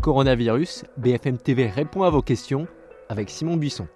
[0.00, 2.66] Coronavirus, BFM TV répond à vos questions
[3.10, 3.86] avec Simon Buisson.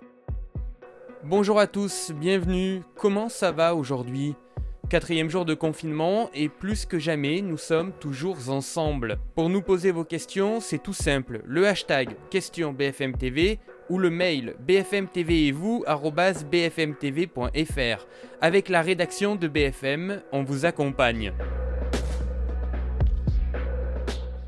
[1.25, 2.83] Bonjour à tous, bienvenue.
[2.95, 4.35] Comment ça va aujourd'hui?
[4.91, 9.17] Quatrième jour de confinement et plus que jamais, nous sommes toujours ensemble.
[9.35, 11.41] Pour nous poser vos questions, c'est tout simple.
[11.47, 13.59] Le hashtag question BFM TV
[13.89, 15.87] ou le mail bfmtv et vous
[16.51, 18.07] bfmtv.fr.
[18.43, 21.33] Avec la rédaction de BFM, on vous accompagne.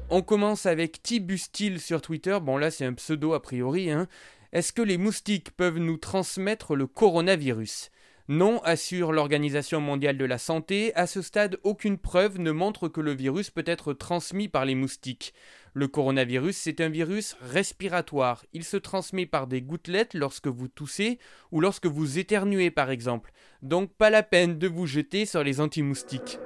[0.09, 2.39] On commence avec Tibustil sur Twitter.
[2.41, 3.91] Bon là c'est un pseudo a priori.
[3.91, 4.07] Hein.
[4.53, 7.91] Est-ce que les moustiques peuvent nous transmettre le coronavirus?
[8.29, 13.01] Non, assure l'Organisation mondiale de la santé, à ce stade aucune preuve ne montre que
[13.01, 15.33] le virus peut être transmis par les moustiques.
[15.75, 18.45] Le coronavirus, c'est un virus respiratoire.
[18.53, 21.19] Il se transmet par des gouttelettes lorsque vous toussez
[21.51, 23.33] ou lorsque vous éternuez par exemple.
[23.63, 26.39] Donc pas la peine de vous jeter sur les anti-moustiques.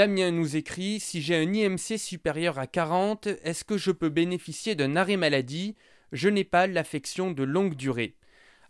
[0.00, 4.74] Damien nous écrit Si j'ai un IMC supérieur à 40, est-ce que je peux bénéficier
[4.74, 5.74] d'un arrêt maladie?
[6.12, 8.14] Je n'ai pas l'affection de longue durée.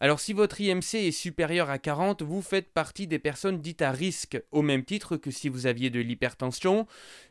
[0.01, 3.92] Alors si votre IMC est supérieur à 40, vous faites partie des personnes dites à
[3.92, 6.89] risque, au même titre que si vous aviez de l'hypertension,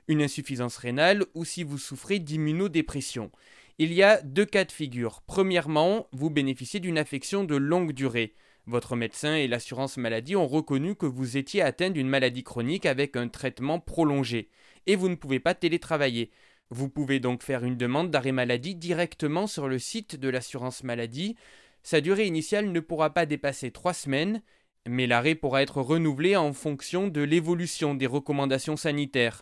[0.08, 3.32] une insuffisance rénale ou si vous souffrez d'immunodépression.
[3.80, 5.24] Il y a deux cas de figure.
[5.28, 8.34] Premièrement, vous bénéficiez d'une affection de longue durée.
[8.70, 13.16] Votre médecin et l'assurance maladie ont reconnu que vous étiez atteint d'une maladie chronique avec
[13.16, 14.48] un traitement prolongé,
[14.86, 16.30] et vous ne pouvez pas télétravailler.
[16.70, 21.36] Vous pouvez donc faire une demande d'arrêt maladie directement sur le site de l'assurance maladie.
[21.82, 24.44] Sa durée initiale ne pourra pas dépasser trois semaines,
[24.88, 29.42] mais l'arrêt pourra être renouvelé en fonction de l'évolution des recommandations sanitaires.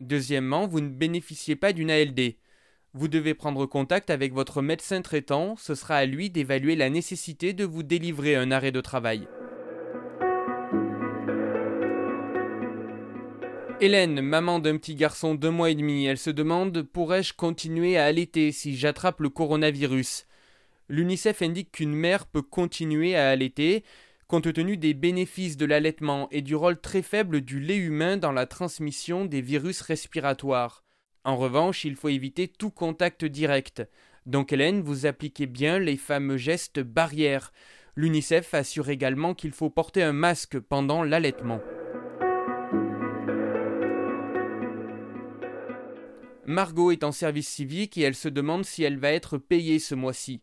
[0.00, 2.34] Deuxièmement, vous ne bénéficiez pas d'une ALD.
[2.96, 7.52] Vous devez prendre contact avec votre médecin traitant, ce sera à lui d'évaluer la nécessité
[7.52, 9.26] de vous délivrer un arrêt de travail.
[13.80, 18.04] Hélène, maman d'un petit garçon de mois et demi, elle se demande pourrais-je continuer à
[18.04, 20.28] allaiter si j'attrape le coronavirus?
[20.88, 23.82] L'UNICEF indique qu'une mère peut continuer à allaiter
[24.28, 28.32] compte tenu des bénéfices de l'allaitement et du rôle très faible du lait humain dans
[28.32, 30.83] la transmission des virus respiratoires.
[31.24, 33.82] En revanche, il faut éviter tout contact direct.
[34.26, 37.52] Donc Hélène, vous appliquez bien les fameux gestes barrières.
[37.96, 41.60] L'UNICEF assure également qu'il faut porter un masque pendant l'allaitement.
[46.46, 49.94] Margot est en service civique et elle se demande si elle va être payée ce
[49.94, 50.42] mois-ci.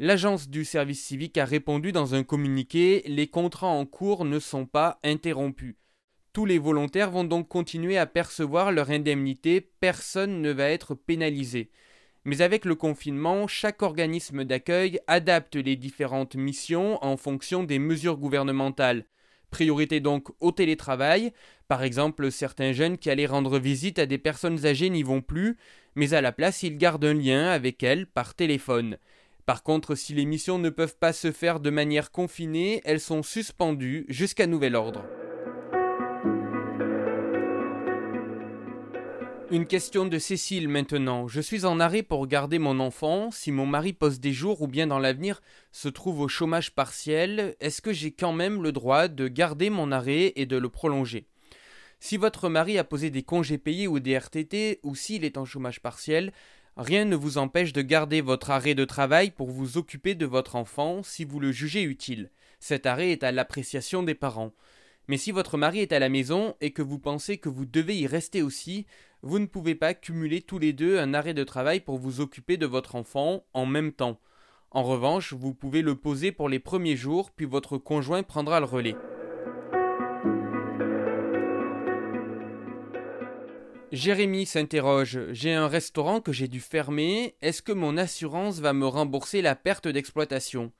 [0.00, 4.66] L'agence du service civique a répondu dans un communiqué Les contrats en cours ne sont
[4.66, 5.76] pas interrompus.
[6.36, 11.70] Tous les volontaires vont donc continuer à percevoir leur indemnité, personne ne va être pénalisé.
[12.26, 18.18] Mais avec le confinement, chaque organisme d'accueil adapte les différentes missions en fonction des mesures
[18.18, 19.06] gouvernementales.
[19.50, 21.32] Priorité donc au télétravail.
[21.68, 25.56] Par exemple, certains jeunes qui allaient rendre visite à des personnes âgées n'y vont plus,
[25.94, 28.98] mais à la place ils gardent un lien avec elles par téléphone.
[29.46, 33.22] Par contre, si les missions ne peuvent pas se faire de manière confinée, elles sont
[33.22, 35.02] suspendues jusqu'à nouvel ordre.
[39.48, 41.28] Une question de Cécile maintenant.
[41.28, 43.30] Je suis en arrêt pour garder mon enfant.
[43.30, 45.40] Si mon mari pose des jours ou bien dans l'avenir
[45.70, 49.92] se trouve au chômage partiel, est-ce que j'ai quand même le droit de garder mon
[49.92, 51.28] arrêt et de le prolonger?
[52.00, 55.44] Si votre mari a posé des congés payés ou des RTT, ou s'il est en
[55.44, 56.32] chômage partiel,
[56.76, 60.56] rien ne vous empêche de garder votre arrêt de travail pour vous occuper de votre
[60.56, 62.32] enfant si vous le jugez utile.
[62.58, 64.52] Cet arrêt est à l'appréciation des parents.
[65.08, 67.96] Mais si votre mari est à la maison et que vous pensez que vous devez
[67.96, 68.86] y rester aussi,
[69.26, 72.56] vous ne pouvez pas cumuler tous les deux un arrêt de travail pour vous occuper
[72.56, 74.20] de votre enfant en même temps.
[74.70, 78.66] En revanche, vous pouvez le poser pour les premiers jours, puis votre conjoint prendra le
[78.66, 78.94] relais.
[83.90, 87.34] Jérémy s'interroge J'ai un restaurant que j'ai dû fermer.
[87.40, 90.70] Est-ce que mon assurance va me rembourser la perte d'exploitation?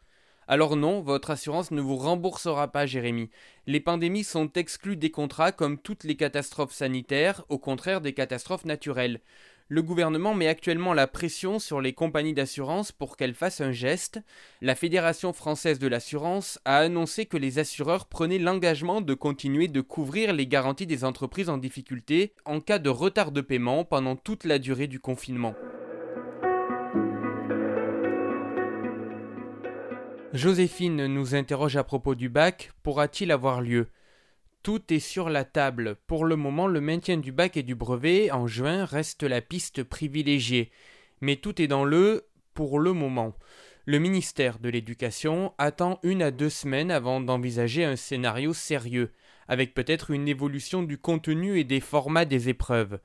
[0.48, 3.30] Alors non, votre assurance ne vous remboursera pas, Jérémy.
[3.66, 8.64] Les pandémies sont exclues des contrats comme toutes les catastrophes sanitaires, au contraire des catastrophes
[8.64, 9.20] naturelles.
[9.69, 14.20] Le gouvernement met actuellement la pression sur les compagnies d'assurance pour qu'elles fassent un geste.
[14.62, 19.81] La Fédération française de l'assurance a annoncé que les assureurs prenaient l'engagement de continuer de
[19.81, 24.44] couvrir les garanties des entreprises en difficulté en cas de retard de paiement pendant toute
[24.44, 25.56] la durée du confinement.
[30.37, 32.71] Joséphine nous interroge à propos du bac.
[32.83, 33.88] Pourra-t-il avoir lieu?
[34.62, 35.97] Tout est sur la table.
[36.06, 39.83] Pour le moment, le maintien du bac et du brevet en juin reste la piste
[39.83, 40.71] privilégiée.
[41.23, 43.35] Mais tout est dans le pour le moment.
[43.87, 49.12] Le ministère de l'Éducation attend une à deux semaines avant d'envisager un scénario sérieux.
[49.49, 52.99] avec peut-être une évolution du contenu et des formats des épreuves.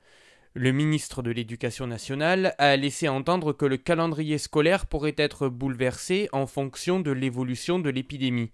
[0.54, 6.28] Le ministre de l'Éducation nationale a laissé entendre que le calendrier scolaire pourrait être bouleversé
[6.32, 8.52] en fonction de l'évolution de l'épidémie.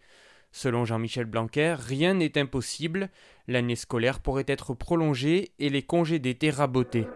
[0.53, 3.11] Selon Jean-Michel Blanquer, rien n'est impossible,
[3.49, 7.09] l'année scolaire pourrait être prolongée et les congés d'été rabotés.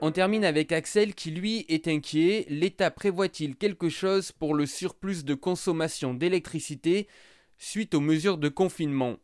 [0.00, 2.44] On termine avec Axel qui lui est inquiet.
[2.48, 7.06] L'État prévoit-il quelque chose pour le surplus de consommation d'électricité
[7.56, 9.18] suite aux mesures de confinement?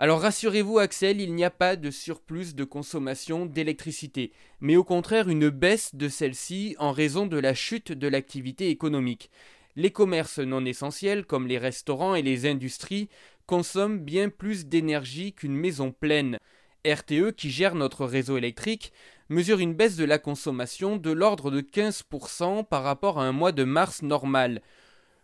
[0.00, 5.28] Alors rassurez-vous Axel, il n'y a pas de surplus de consommation d'électricité, mais au contraire
[5.28, 9.28] une baisse de celle-ci en raison de la chute de l'activité économique.
[9.74, 13.08] Les commerces non essentiels comme les restaurants et les industries
[13.46, 16.38] consomment bien plus d'énergie qu'une maison pleine.
[16.86, 18.92] RTE, qui gère notre réseau électrique,
[19.28, 23.52] mesure une baisse de la consommation de l'ordre de 15% par rapport à un mois
[23.52, 24.62] de mars normal.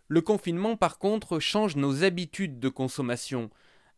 [0.09, 3.49] Le confinement par contre change nos habitudes de consommation.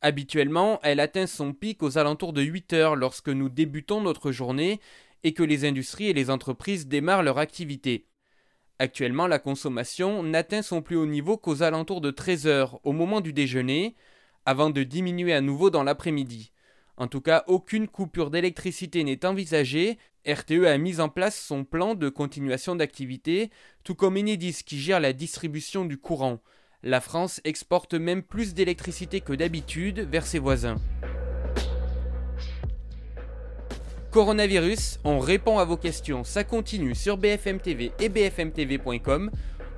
[0.02, 4.80] Habituellement, elle atteint son pic aux alentours de 8 heures lorsque nous débutons notre journée
[5.24, 8.06] et que les industries et les entreprises démarrent leur activité.
[8.80, 13.22] Actuellement, la consommation n'atteint son plus haut niveau qu'aux alentours de 13 heures au moment
[13.22, 13.96] du déjeuner,
[14.46, 16.52] avant de diminuer à nouveau dans l'après-midi.
[16.98, 19.98] En tout cas, aucune coupure d'électricité n'est envisagée.
[20.28, 23.50] RTE a mis en place son plan de continuation d'activité,
[23.84, 26.40] tout comme Enedis qui gère la distribution du courant.
[26.88, 30.78] La France exporte même plus d'électricité que d'habitude vers ses voisins.
[34.12, 39.32] Coronavirus, on répond à vos questions, ça continue sur BFM TV et bfmtv.com.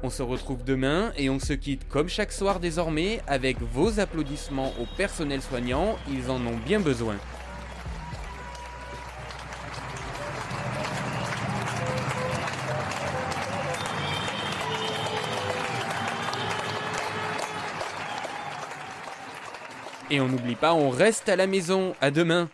[0.04, 4.72] On se retrouve demain et on se quitte comme chaque soir désormais avec vos applaudissements
[4.80, 7.16] au personnel soignant, ils en ont bien besoin.
[20.12, 21.94] Et on n'oublie pas, on reste à la maison.
[22.02, 22.50] À demain.